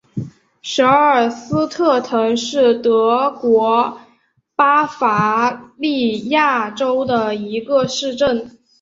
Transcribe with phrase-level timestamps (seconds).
[0.63, 3.99] 舍尔斯特滕是德国
[4.55, 8.49] 巴伐利亚州的一个市镇。